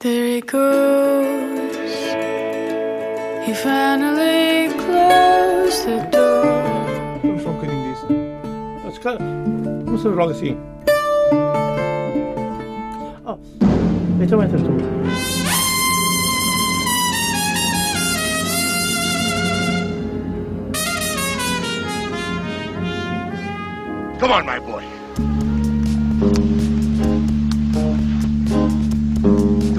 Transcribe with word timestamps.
There 0.00 0.26
he 0.26 0.40
goes. 0.42 1.76
He 3.44 3.52
finally 3.52 4.68
closed 4.78 5.86
the 5.86 6.08
door. 6.12 6.46
I'm 7.24 7.36
shocking 7.40 7.70
this. 7.82 8.00
That's 8.84 8.98
kind 8.98 9.20
of. 9.20 9.90
What's 9.90 10.04
the 10.04 10.10
wrong 10.10 10.32
thing? 10.34 10.56
Oh, 13.26 13.40
it's 14.22 14.30
a 14.30 14.38
winter 14.38 14.58
storm. 14.58 14.78
Come 24.20 24.30
on, 24.30 24.46
my 24.46 24.60
boy. 24.60 24.67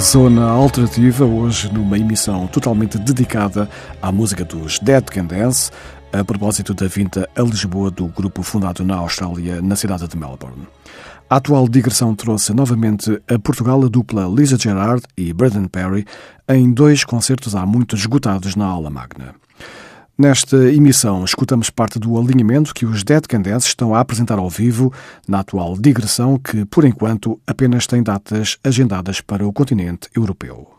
Zona 0.00 0.48
Alternativa, 0.48 1.24
hoje 1.24 1.72
numa 1.72 1.98
emissão 1.98 2.46
totalmente 2.46 2.96
dedicada 2.98 3.68
à 4.00 4.12
música 4.12 4.44
dos 4.44 4.78
Dead 4.78 5.04
Can 5.04 5.24
Dance, 5.24 5.72
a 6.12 6.22
propósito 6.22 6.72
da 6.72 6.86
vinda 6.86 7.28
a 7.34 7.42
Lisboa 7.42 7.90
do 7.90 8.06
grupo 8.06 8.42
fundado 8.42 8.84
na 8.84 8.96
Austrália, 8.96 9.60
na 9.60 9.74
cidade 9.74 10.06
de 10.06 10.16
Melbourne. 10.16 10.68
A 11.28 11.36
atual 11.36 11.68
digressão 11.68 12.14
trouxe 12.14 12.52
novamente 12.54 13.20
a 13.28 13.38
Portugal 13.38 13.84
a 13.84 13.88
dupla 13.88 14.26
Lisa 14.28 14.56
Gerard 14.56 15.02
e 15.16 15.32
Braden 15.32 15.66
Perry 15.66 16.06
em 16.48 16.72
dois 16.72 17.02
concertos 17.02 17.56
há 17.56 17.66
muito 17.66 17.96
esgotados 17.96 18.54
na 18.54 18.66
aula 18.66 18.90
magna. 18.90 19.34
Nesta 20.20 20.56
emissão, 20.72 21.24
escutamos 21.24 21.70
parte 21.70 21.96
do 21.96 22.18
alinhamento 22.18 22.74
que 22.74 22.84
os 22.84 23.04
Dead 23.04 23.24
Can 23.28 23.40
Dance 23.40 23.68
estão 23.68 23.94
a 23.94 24.00
apresentar 24.00 24.36
ao 24.36 24.50
vivo 24.50 24.92
na 25.28 25.38
atual 25.38 25.78
digressão 25.78 26.36
que, 26.36 26.64
por 26.64 26.84
enquanto, 26.84 27.40
apenas 27.46 27.86
tem 27.86 28.02
datas 28.02 28.58
agendadas 28.64 29.20
para 29.20 29.46
o 29.46 29.52
continente 29.52 30.08
europeu. 30.16 30.74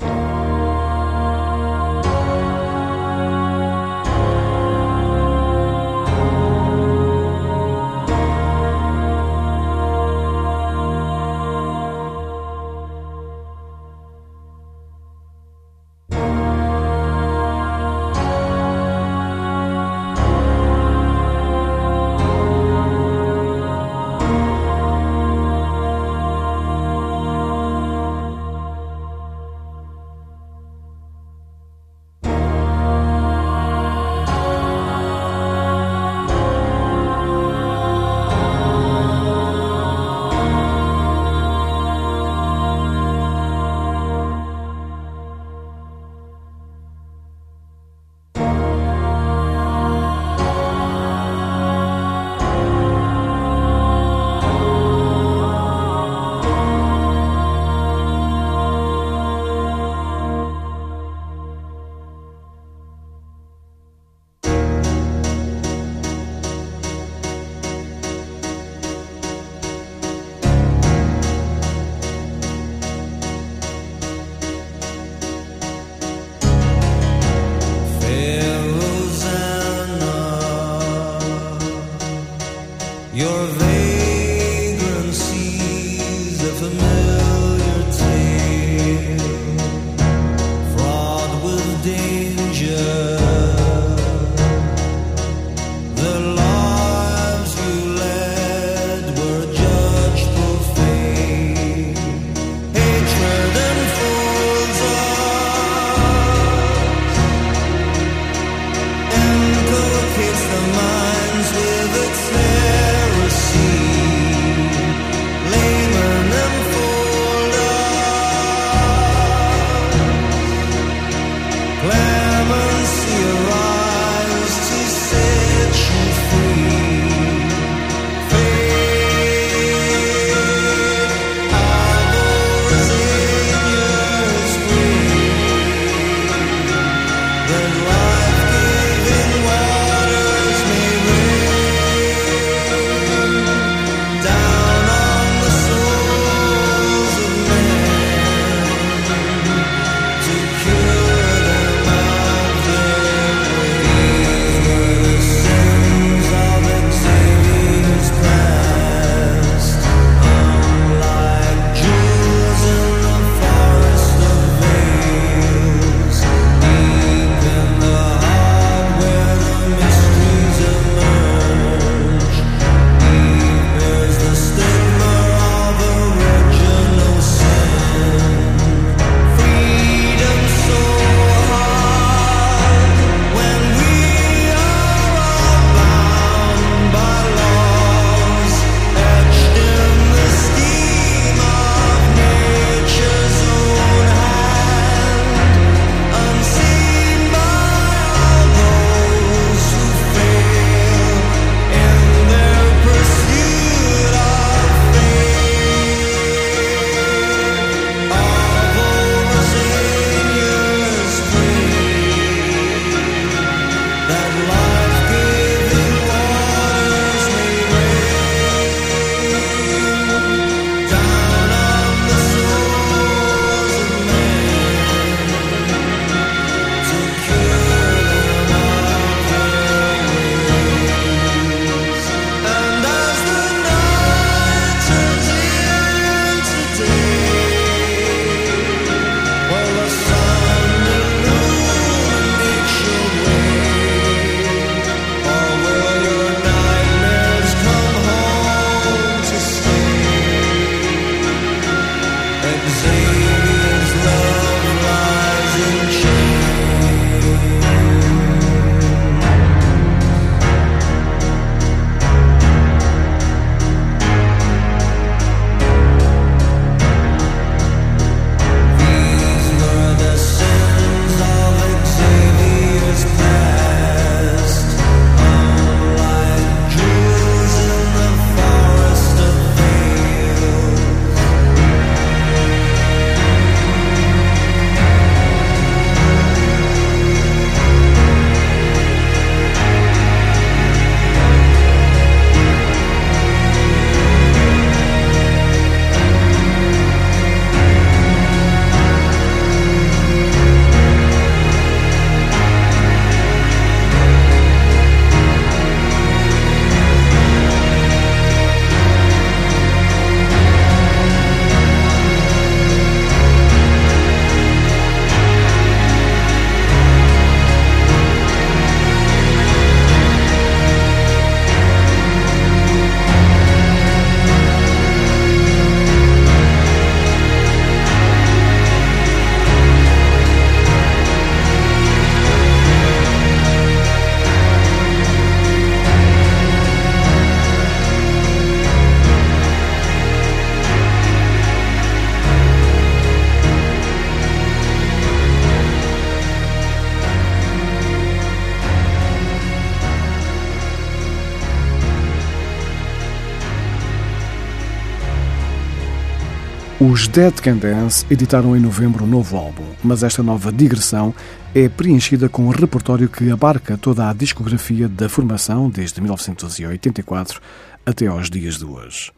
Os 356.81 357.09
Dead 357.09 357.41
Can 357.41 357.57
Dance 357.57 358.05
editaram 358.09 358.55
em 358.55 358.59
novembro 358.61 359.03
um 359.03 359.07
novo 359.07 359.35
álbum, 359.35 359.65
mas 359.83 360.01
esta 360.01 360.23
nova 360.23 360.49
digressão 360.49 361.13
é 361.53 361.67
preenchida 361.67 362.29
com 362.29 362.45
um 362.45 362.51
repertório 362.51 363.09
que 363.09 363.29
abarca 363.29 363.77
toda 363.77 364.09
a 364.09 364.13
discografia 364.13 364.87
da 364.87 365.09
formação 365.09 365.69
desde 365.69 365.99
1984 365.99 367.41
até 367.85 368.07
aos 368.07 368.29
dias 368.29 368.57
de 368.57 368.63
hoje. 368.63 369.11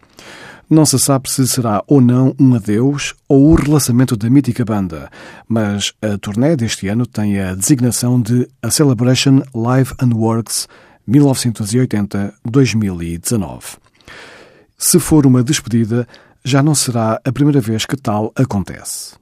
Não 0.67 0.87
se 0.87 0.97
sabe 0.97 1.29
se 1.29 1.47
será 1.47 1.83
ou 1.85 2.01
não 2.01 2.35
um 2.39 2.55
adeus 2.55 3.13
ou 3.29 3.51
o 3.51 3.53
relançamento 3.53 4.17
da 4.17 4.27
mítica 4.27 4.65
banda, 4.65 5.11
mas 5.47 5.93
a 6.01 6.17
turnê 6.17 6.55
deste 6.55 6.87
ano 6.87 7.05
tem 7.05 7.39
a 7.39 7.53
designação 7.53 8.19
de 8.19 8.47
A 8.63 8.71
Celebration 8.71 9.43
Live 9.53 9.93
and 10.01 10.15
Works 10.15 10.67
1980-2019. 11.07 13.77
Se 14.79 14.99
for 14.99 15.27
uma 15.27 15.43
despedida, 15.43 16.07
já 16.43 16.61
não 16.63 16.75
será 16.75 17.21
a 17.23 17.31
primeira 17.31 17.61
vez 17.61 17.85
que 17.85 17.95
tal 17.95 18.31
acontece. 18.35 19.20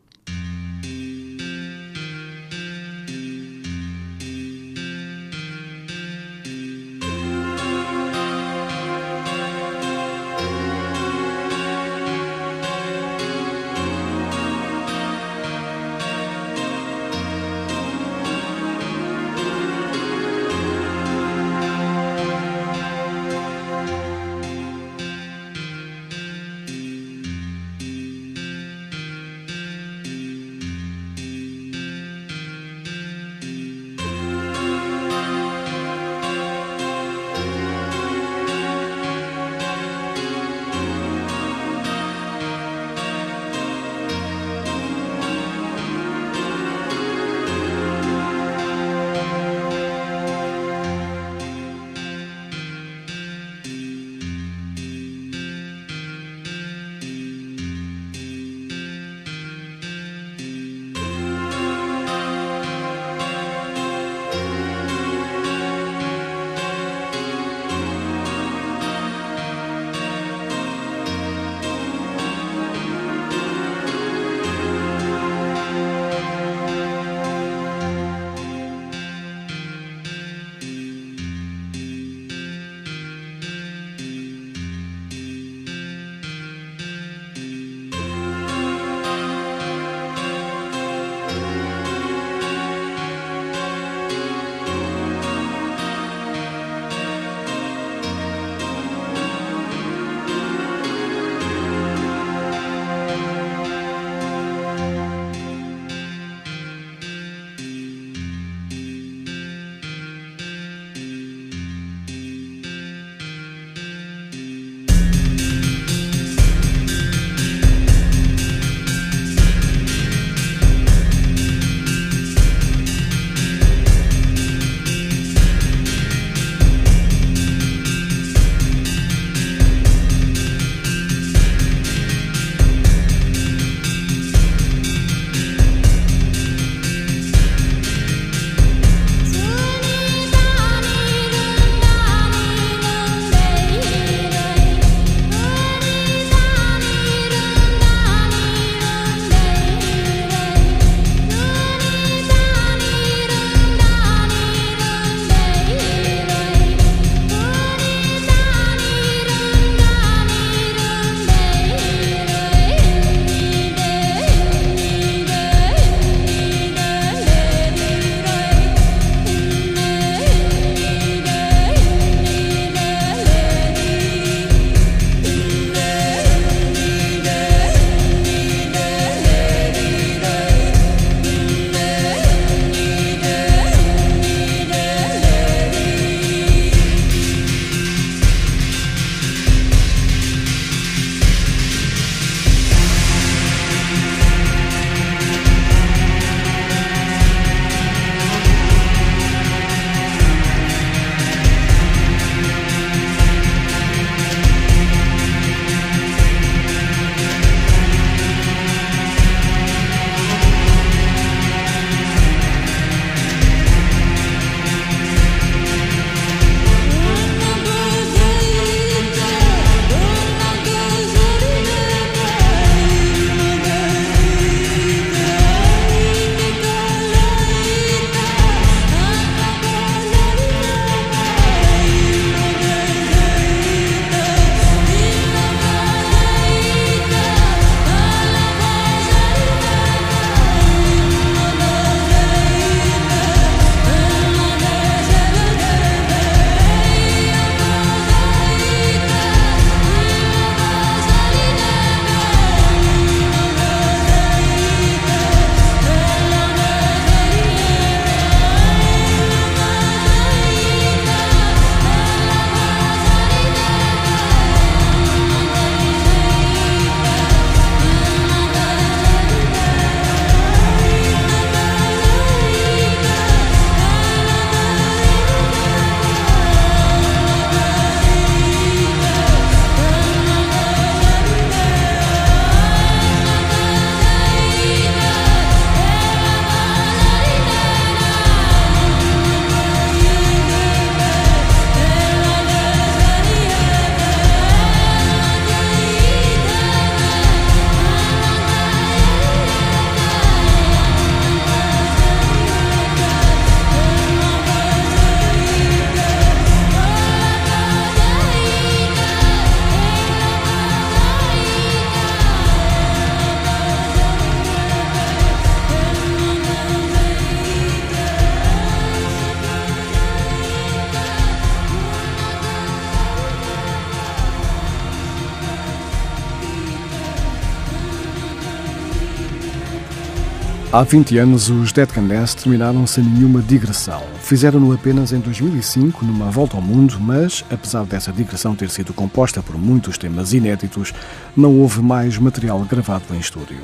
Há 330.71 330.83
20 330.83 331.17
anos, 331.17 331.49
os 331.49 331.71
Dead 331.71 331.89
Can 331.89 332.05
Dance 332.05 332.37
terminaram 332.37 332.85
sem 332.85 333.03
nenhuma 333.03 333.41
digressão. 333.41 334.03
Fizeram-no 334.21 334.71
apenas 334.71 335.11
em 335.11 335.19
2005, 335.19 336.05
numa 336.05 336.29
volta 336.29 336.57
ao 336.57 336.61
mundo, 336.61 336.99
mas, 336.99 337.43
apesar 337.49 337.85
dessa 337.85 338.11
digressão 338.11 338.55
ter 338.55 338.69
sido 338.69 338.93
composta 338.93 339.41
por 339.41 339.57
muitos 339.57 339.97
temas 339.97 340.31
inéditos, 340.31 340.93
não 341.35 341.59
houve 341.59 341.81
mais 341.81 342.19
material 342.19 342.59
gravado 342.69 343.05
em 343.15 343.17
estúdio. 343.17 343.57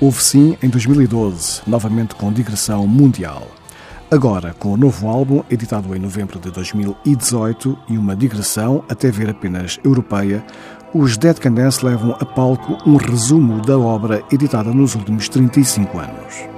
Houve 0.00 0.22
sim 0.22 0.56
em 0.62 0.68
2012, 0.68 1.62
novamente 1.66 2.14
com 2.14 2.32
digressão 2.32 2.86
mundial. 2.86 3.48
Agora, 4.08 4.54
com 4.56 4.72
o 4.72 4.76
novo 4.76 5.08
álbum, 5.08 5.42
editado 5.50 5.92
em 5.96 5.98
novembro 5.98 6.38
de 6.38 6.52
2018 6.52 7.76
e 7.88 7.98
uma 7.98 8.14
digressão, 8.14 8.84
até 8.88 9.10
ver 9.10 9.28
apenas 9.28 9.80
europeia, 9.82 10.46
os 10.94 11.16
Dead 11.16 11.38
Can 11.38 11.52
Dance 11.52 11.84
levam 11.84 12.16
a 12.18 12.24
palco 12.24 12.78
um 12.88 12.96
resumo 12.96 13.60
da 13.62 13.78
obra 13.78 14.22
editada 14.32 14.72
nos 14.72 14.94
últimos 14.94 15.28
35 15.28 15.98
anos. 15.98 16.55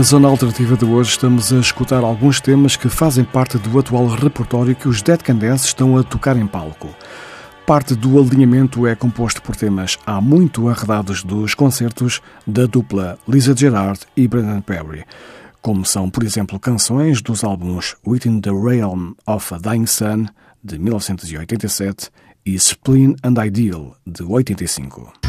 Na 0.00 0.04
zona 0.04 0.28
alternativa 0.28 0.78
de 0.78 0.86
hoje 0.86 1.10
estamos 1.10 1.52
a 1.52 1.58
escutar 1.58 2.02
alguns 2.02 2.40
temas 2.40 2.74
que 2.74 2.88
fazem 2.88 3.22
parte 3.22 3.58
do 3.58 3.78
atual 3.78 4.06
repertório 4.06 4.74
que 4.74 4.88
os 4.88 5.02
Dead 5.02 5.20
Can 5.20 5.36
Dance 5.36 5.66
estão 5.66 5.98
a 5.98 6.02
tocar 6.02 6.38
em 6.38 6.46
palco. 6.46 6.88
Parte 7.66 7.94
do 7.94 8.18
alinhamento 8.18 8.86
é 8.86 8.94
composto 8.94 9.42
por 9.42 9.54
temas 9.54 9.98
há 10.06 10.18
muito 10.18 10.70
arredados 10.70 11.22
dos 11.22 11.52
concertos 11.52 12.22
da 12.46 12.64
dupla 12.64 13.18
Lisa 13.28 13.54
Gerard 13.54 14.00
e 14.16 14.26
Brendan 14.26 14.62
Perry, 14.62 15.04
como 15.60 15.84
são, 15.84 16.08
por 16.08 16.24
exemplo, 16.24 16.58
canções 16.58 17.20
dos 17.20 17.44
álbuns 17.44 17.94
Within 18.06 18.40
the 18.40 18.52
Realm 18.52 19.12
of 19.26 19.54
a 19.54 19.58
Dying 19.58 19.84
Sun, 19.84 20.28
de 20.64 20.78
1987, 20.78 22.08
e 22.46 22.54
Spleen 22.54 23.16
and 23.22 23.34
Ideal, 23.44 23.94
de 24.06 24.22
85. 24.22 25.19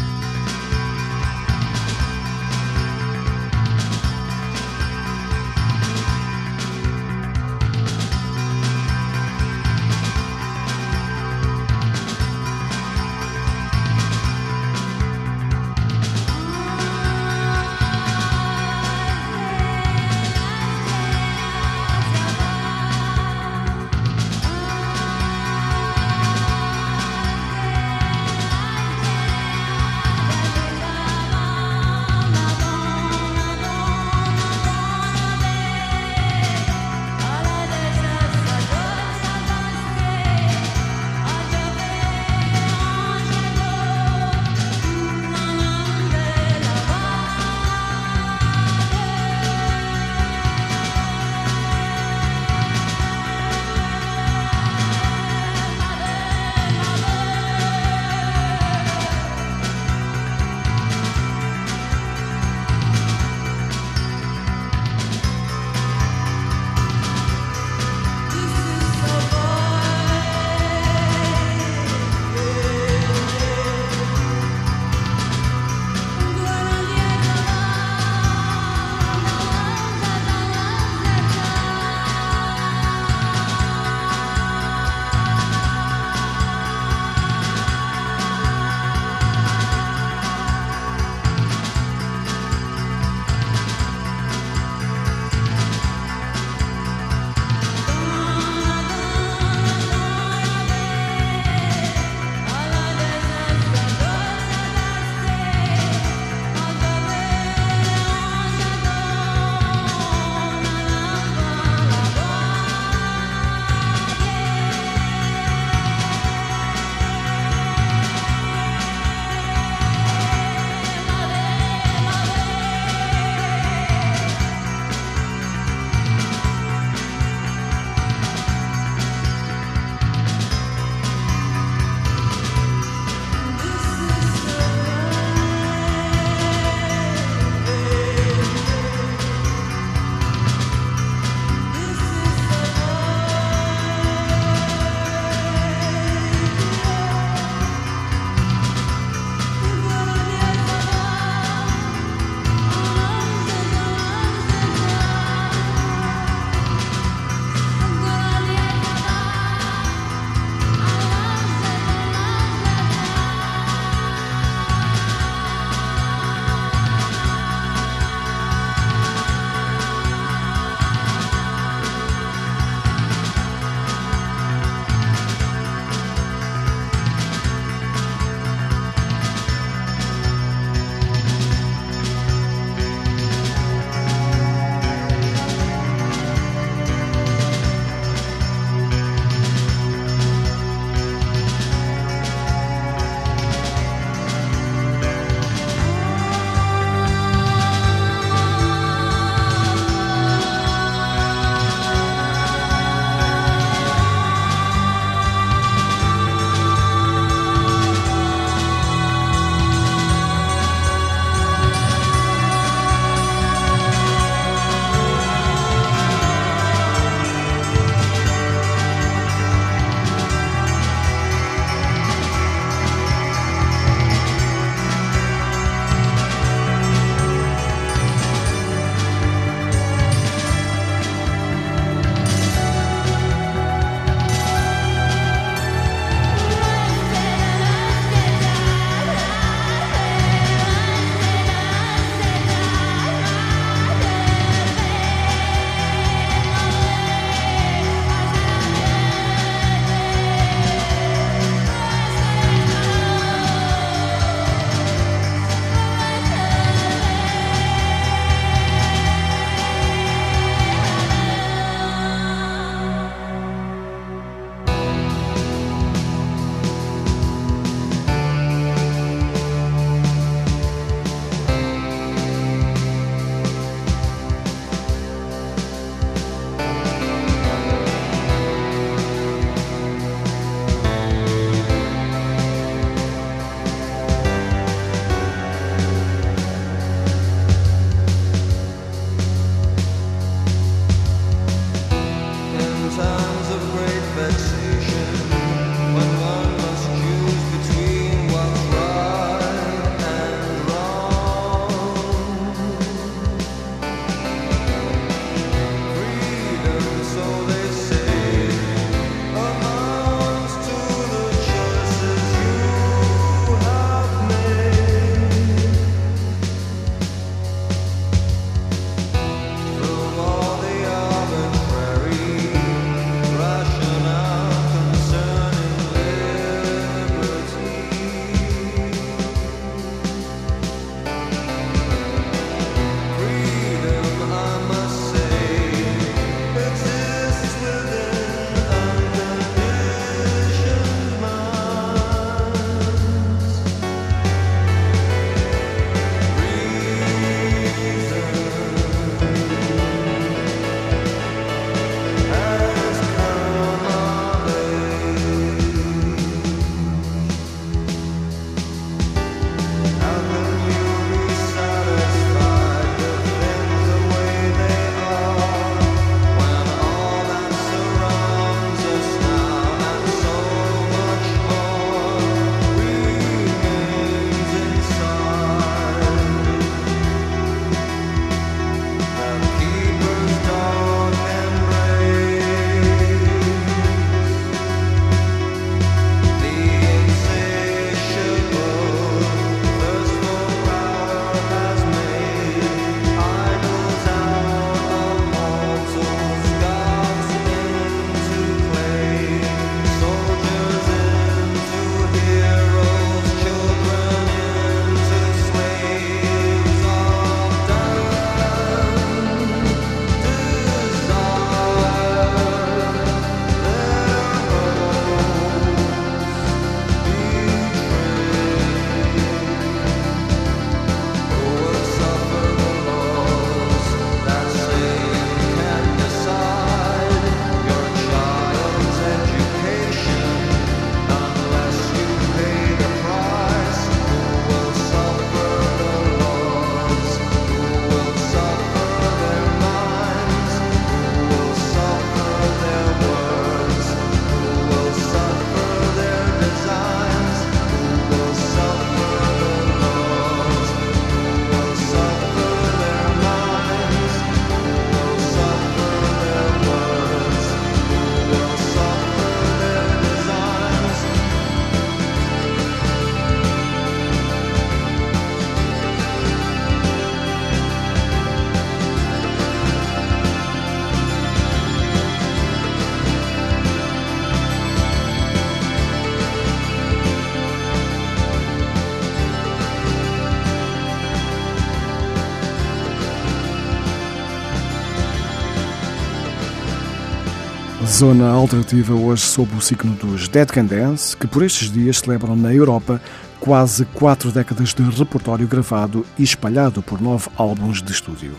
Zona 487.86 488.30
alternativa 488.30 488.94
hoje 488.94 489.22
sob 489.22 489.56
o 489.56 489.60
signo 489.60 489.94
dos 489.94 490.28
Dead 490.28 490.48
Can 490.48 490.64
Dance, 490.64 491.16
que 491.16 491.26
por 491.26 491.42
estes 491.42 491.70
dias 491.70 491.98
celebram 491.98 492.36
na 492.36 492.54
Europa 492.54 493.00
quase 493.40 493.84
quatro 493.86 494.30
décadas 494.30 494.72
de 494.72 494.82
repertório 494.82 495.48
gravado 495.48 496.06
e 496.16 496.22
espalhado 496.22 496.80
por 496.80 497.00
nove 497.00 497.28
álbuns 497.36 497.82
de 497.82 497.90
estúdio. 497.90 498.34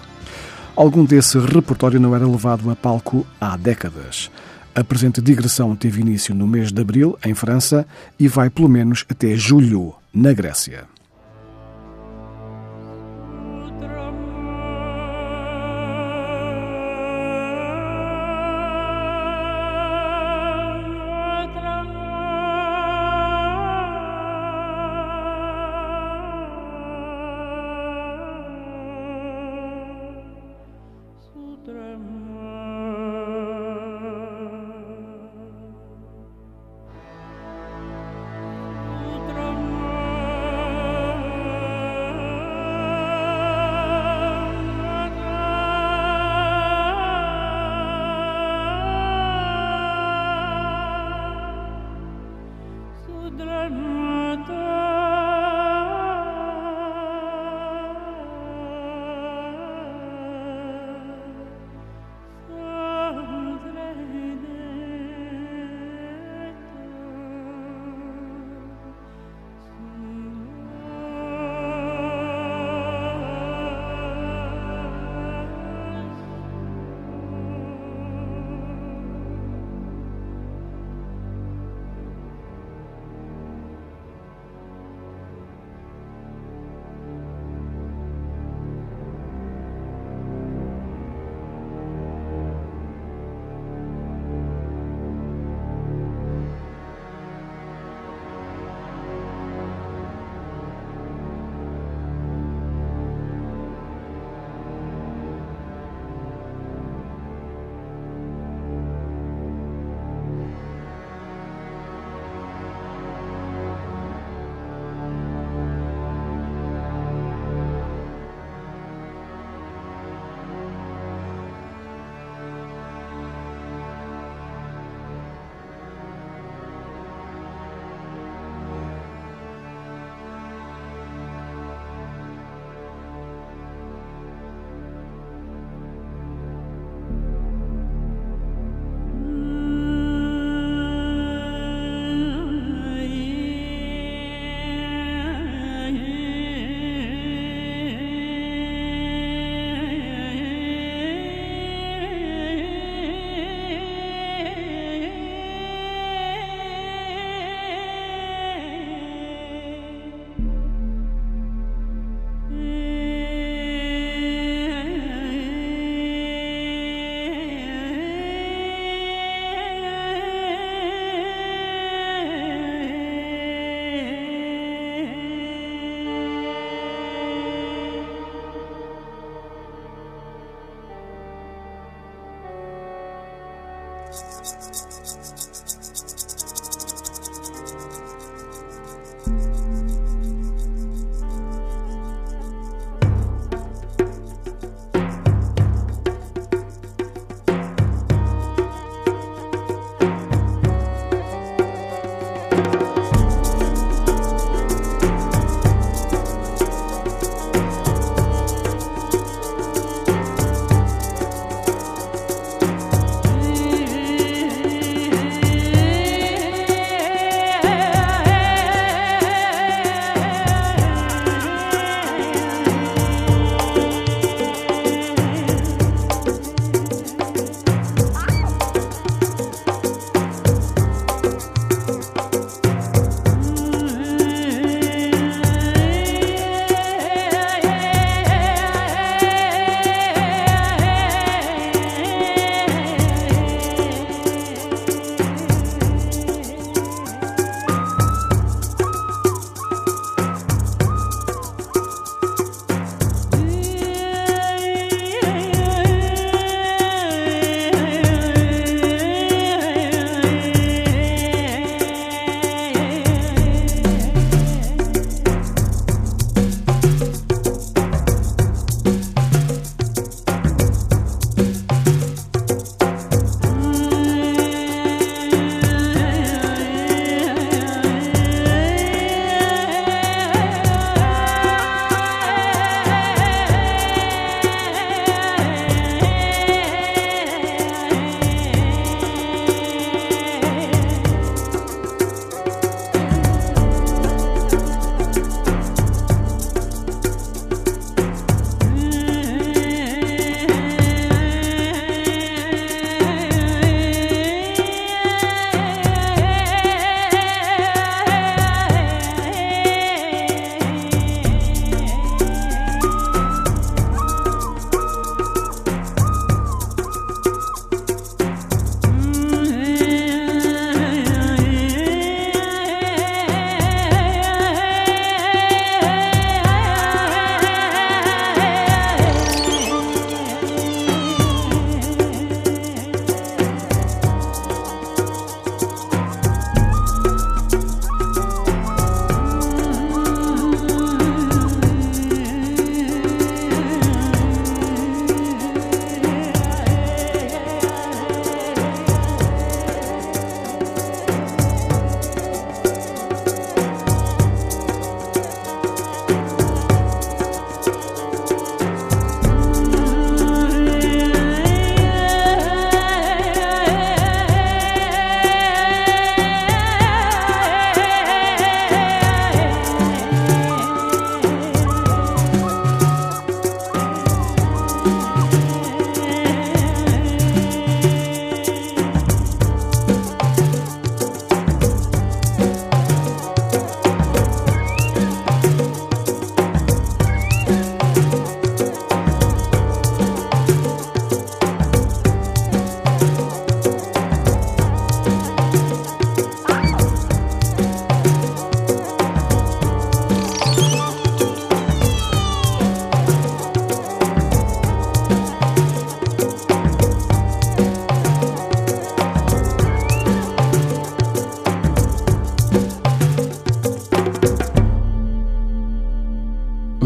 Algum 0.75 1.03
desse 1.03 1.37
repertório 1.37 1.99
não 1.99 2.15
era 2.15 2.25
levado 2.25 2.69
a 2.71 2.75
palco 2.75 3.27
há 3.39 3.57
décadas. 3.57 4.31
A 4.73 4.83
presente 4.83 5.21
digressão 5.21 5.75
teve 5.75 6.01
início 6.01 6.33
no 6.33 6.47
mês 6.47 6.71
de 6.71 6.81
abril, 6.81 7.17
em 7.23 7.33
França, 7.33 7.85
e 8.17 8.27
vai 8.27 8.49
pelo 8.49 8.69
menos 8.69 9.05
até 9.09 9.35
julho, 9.35 9.93
na 10.13 10.31
Grécia. 10.31 10.92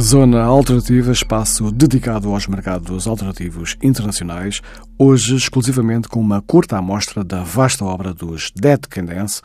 Zona 0.08 0.42
Alternativa, 0.46 1.12
espaço 1.12 1.70
dedicado 1.70 2.32
aos 2.32 2.48
mercados 2.48 3.06
alternativos 3.08 3.76
internacionais, 3.84 4.62
hoje 4.98 5.36
exclusivamente 5.36 6.08
com 6.08 6.22
uma 6.22 6.42
curta 6.42 6.78
amostra 6.78 7.26
da 7.26 7.44
vasta 7.44 7.84
obra 7.84 8.14
dos 8.14 8.50
Dead 8.56 8.80
Can 8.88 9.04
Dance, 9.04 9.42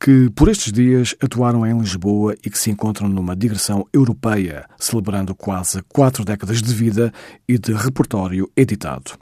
que 0.00 0.28
por 0.30 0.48
estes 0.48 0.72
dias 0.72 1.14
atuaram 1.22 1.64
em 1.64 1.78
Lisboa 1.78 2.34
e 2.44 2.50
que 2.50 2.58
se 2.58 2.68
encontram 2.68 3.08
numa 3.08 3.36
digressão 3.36 3.86
europeia, 3.92 4.66
celebrando 4.76 5.36
quase 5.36 5.80
quatro 5.82 6.24
décadas 6.24 6.60
de 6.60 6.74
vida 6.74 7.12
e 7.48 7.56
de 7.56 7.72
repertório 7.72 8.50
editado. 8.56 9.12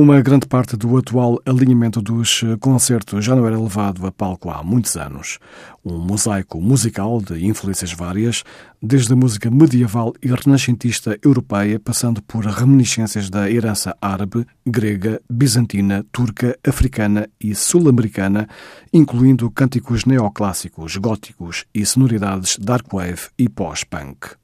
Uma 0.00 0.20
grande 0.20 0.46
parte 0.46 0.76
do 0.76 0.96
atual 0.96 1.40
alinhamento 1.44 2.00
dos 2.00 2.44
concertos 2.60 3.24
já 3.24 3.34
não 3.34 3.44
era 3.44 3.60
levado 3.60 4.06
a 4.06 4.12
palco 4.12 4.48
há 4.48 4.62
muitos 4.62 4.96
anos. 4.96 5.40
Um 5.84 5.98
mosaico 5.98 6.60
musical 6.60 7.20
de 7.20 7.44
influências 7.44 7.92
várias, 7.92 8.44
desde 8.80 9.12
a 9.12 9.16
música 9.16 9.50
medieval 9.50 10.14
e 10.22 10.28
renascentista 10.28 11.18
europeia, 11.20 11.80
passando 11.80 12.22
por 12.22 12.44
reminiscências 12.44 13.28
da 13.28 13.50
herança 13.50 13.96
árabe, 14.00 14.46
grega, 14.64 15.20
bizantina, 15.28 16.06
turca, 16.12 16.56
africana 16.64 17.28
e 17.40 17.52
sul-americana, 17.52 18.48
incluindo 18.92 19.50
cânticos 19.50 20.04
neoclássicos, 20.04 20.96
góticos 20.96 21.64
e 21.74 21.84
sonoridades 21.84 22.56
dark 22.56 22.86
wave 22.94 23.30
e 23.36 23.48
pós-punk. 23.48 24.38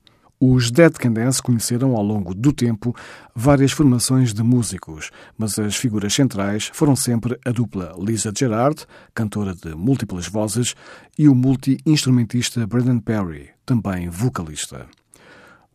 Os 0.47 0.71
Dead 0.71 0.93
Can 0.93 1.13
Dance 1.13 1.43
conheceram 1.43 1.97
ao 1.97 2.03
longo 2.03 2.35
do 2.35 2.53
tempo 2.53 2.95
várias 3.35 3.73
formações 3.73 4.35
de 4.35 4.43
músicos, 4.43 5.11
mas 5.39 5.59
as 5.59 5.75
figuras 5.75 6.13
centrais 6.13 6.71
foram 6.75 6.95
sempre 6.95 7.39
a 7.47 7.51
dupla 7.51 7.97
Lisa 7.99 8.31
Gerard, 8.37 8.85
cantora 9.15 9.55
de 9.55 9.75
múltiplas 9.75 10.29
vozes, 10.29 10.75
e 11.19 11.31
o 11.31 11.35
multi-instrumentista 11.35 12.67
Brendan 12.67 12.99
Perry, 12.99 13.53
também 13.65 14.11
vocalista. 14.11 14.87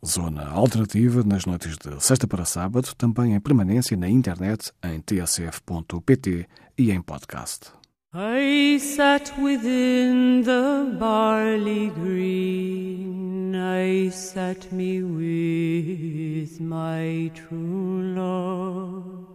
Zona 0.05 0.47
alternativa 0.47 1.23
nas 1.23 1.47
noites 1.47 1.75
de 1.75 1.99
sexta 1.99 2.27
para 2.27 2.45
sábado, 2.45 2.93
também 2.95 3.33
em 3.33 3.39
permanência 3.39 3.97
na 3.97 4.07
internet 4.07 4.71
em 4.83 5.01
tsf.pt 5.01 6.45
e 6.77 6.91
em 6.91 7.01
podcast. 7.01 7.78
I 8.11 8.79
sat 8.81 9.37
within 9.37 10.41
the 10.41 10.97
barley 10.99 11.89
green, 11.89 13.55
I 13.55 14.09
sat 14.09 14.71
me 14.71 15.03
with 15.03 16.59
my 16.59 17.29
true 17.35 18.15
love. 18.15 19.27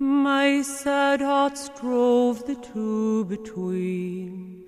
My 0.00 0.60
sad 0.62 1.20
heart 1.20 1.56
strove 1.56 2.44
the 2.48 2.56
two 2.56 3.26
between 3.26 4.64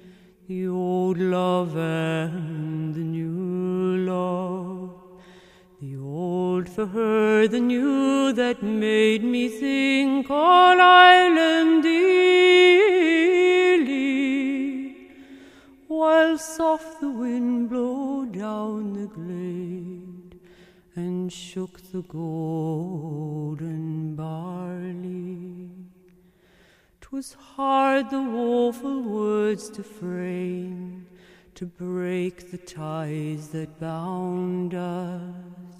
the 0.46 0.68
old 0.68 1.18
love 1.18 1.76
and 1.76 2.94
the 2.94 3.00
new 3.00 4.06
love. 4.06 4.99
The 5.81 5.97
old 5.97 6.68
for 6.68 6.85
her, 6.85 7.49
the 7.49 7.59
new 7.59 8.35
that 8.35 8.62
made 8.62 9.24
me 9.24 9.49
think 9.49 10.28
all 10.28 10.78
island 10.78 11.83
dearly, 11.83 13.09
while 15.89 16.37
soft 16.37 17.01
the 17.01 17.09
wind 17.09 17.70
blow 17.70 18.26
down 18.26 18.93
the 18.93 19.07
glade 19.07 20.39
and 20.97 21.33
shook 21.33 21.81
the 21.93 22.03
golden 22.03 23.47
barley. 24.16 25.70
'Twas 27.01 27.33
hard 27.33 28.11
the 28.11 28.20
woeful 28.20 29.01
words 29.01 29.70
to 29.70 29.83
frame, 29.83 31.07
to 31.61 31.66
break 31.66 32.50
the 32.50 32.56
ties 32.56 33.48
that 33.48 33.78
bound 33.78 34.74
us, 34.74 35.76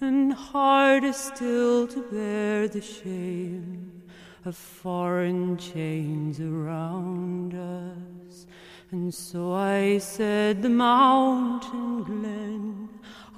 and 0.00 0.32
harder 0.32 1.12
still 1.12 1.86
to 1.86 2.02
bear 2.10 2.66
the 2.66 2.80
shame 2.80 4.02
of 4.44 4.56
foreign 4.56 5.56
chains 5.56 6.40
around 6.40 7.54
us. 7.54 8.44
And 8.90 9.14
so 9.14 9.52
I 9.52 9.98
said, 9.98 10.62
The 10.62 10.68
mountain 10.68 12.02
glen 12.02 12.88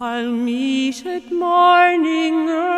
I'll 0.00 0.32
meet 0.32 1.04
at 1.04 1.30
morning 1.30 2.48
early, 2.48 2.72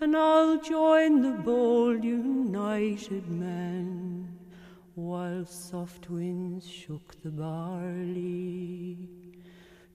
and 0.00 0.16
I'll 0.16 0.60
join 0.60 1.22
the 1.22 1.38
bold 1.44 2.02
united 2.02 3.30
men 3.30 4.13
while 4.94 5.44
soft 5.44 6.08
winds 6.08 6.68
shook 6.68 7.20
the 7.22 7.30
barley. 7.30 9.08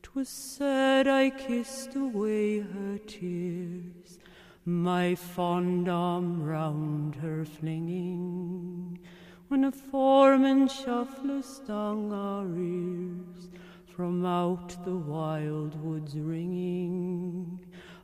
'Twas 0.02 0.28
said 0.28 1.08
I 1.08 1.30
kissed 1.30 1.96
away 1.96 2.60
her 2.60 2.98
tears, 3.08 4.20
my 4.66 5.16
fond 5.16 5.88
arm 5.88 6.44
round 6.44 7.16
her 7.16 7.46
flinging, 7.46 9.00
when 9.48 9.64
a 9.64 9.72
foreman 9.72 10.68
shuffler 10.68 11.42
stung 11.44 12.12
our 12.12 12.48
ears 12.58 13.50
from 13.86 14.26
out 14.26 14.76
the 14.84 14.98
wild 14.98 15.82
woods 15.82 16.18
ringing. 16.18 17.60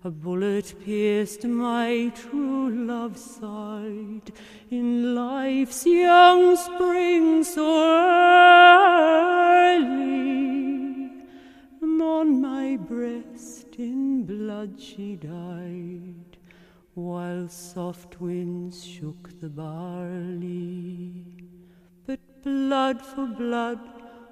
A 0.06 0.12
bullet 0.12 0.76
pierced 0.86 1.46
my 1.46 2.12
true 2.14 2.70
love's 2.70 3.24
side 3.24 4.32
in 4.70 5.16
life's 5.16 5.84
young 5.84 6.56
spring 6.56 7.44
so 7.44 7.66
early, 9.68 9.90
and 11.82 12.02
on 12.04 12.40
my 12.40 12.78
breast 12.78 13.66
in 13.80 14.26
blood 14.28 14.80
she 14.80 15.16
died, 15.16 16.38
while 16.94 17.50
soft 17.50 18.22
winds 18.22 18.86
shook 18.86 19.32
the 19.42 19.50
barley. 19.50 21.26
But 22.06 22.20
blood 22.44 23.02
for 23.02 23.26
blood, 23.26 23.80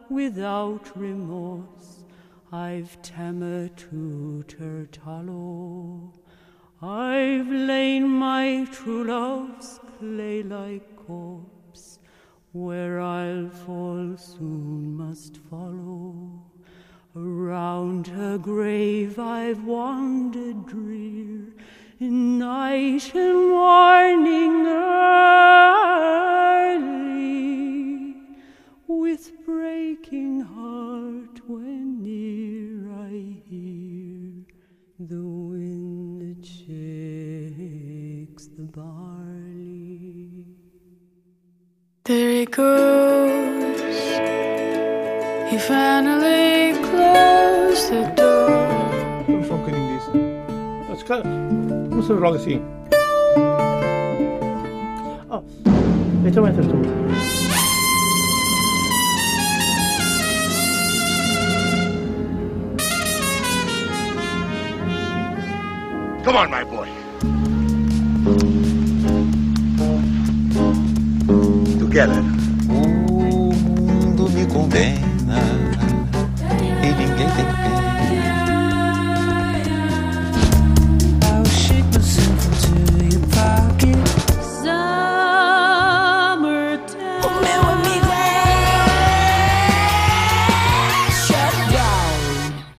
without 0.07 0.95
remorse, 0.95 2.02
I've 2.53 3.01
tamer 3.01 3.67
to 3.67 4.45
Turtallow. 4.47 6.13
I've 6.83 7.47
lain 7.47 8.07
my 8.07 8.67
true 8.71 9.05
love's 9.05 9.79
clay 9.97 10.43
like 10.43 10.95
corpse, 10.95 11.97
where 12.51 12.99
I'll 12.99 13.49
fall 13.49 14.15
soon 14.17 14.95
must 14.95 15.37
follow. 15.49 16.43
Around 17.15 18.05
her 18.05 18.37
grave 18.37 19.17
I've 19.17 19.63
wandered 19.63 20.67
drear, 20.67 21.55
in 21.99 22.37
night 22.37 23.15
and 23.15 23.49
morning 23.49 24.63
There 42.13 42.29
he 42.29 42.45
goes. 42.45 43.81
He 45.49 45.57
finally 45.57 46.73
closed 46.87 47.89
the 47.89 48.03
door. 48.15 48.51
I'm 49.27 49.43
fucking 49.43 49.73
in 49.73 49.85
this. 49.97 50.05
That's 50.87 51.01
good. 51.01 51.25
What's 51.91 52.09
the 52.09 52.13
wrong 52.13 52.37
thing? 52.37 52.61
Oh, 55.31 55.43
it's 56.23 56.37
a 56.37 56.41
winter 56.43 56.61
storm. 56.61 56.83
Come 66.23 66.35
on, 66.35 66.51
my 66.51 66.63
boy. 66.63 66.72
Together. 71.93 72.32